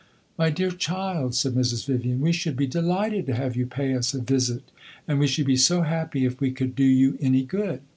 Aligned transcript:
"My 0.35 0.49
dear 0.49 0.71
child," 0.71 1.35
said 1.35 1.53
Mrs. 1.53 1.85
Vivian, 1.85 2.21
"we 2.21 2.31
should 2.31 2.55
be 2.57 2.65
delighted 2.65 3.27
to 3.27 3.35
have 3.35 3.55
you 3.55 3.67
pay 3.67 3.93
us 3.93 4.15
a 4.15 4.19
visit, 4.19 4.63
and 5.07 5.19
we 5.19 5.27
should 5.27 5.45
be 5.45 5.55
so 5.57 5.83
happy 5.83 6.25
if 6.25 6.41
we 6.41 6.49
could 6.49 6.75
do 6.75 6.83
you 6.83 7.19
any 7.21 7.43
good. 7.43 7.81